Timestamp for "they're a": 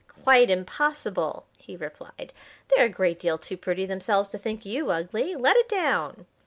2.69-2.89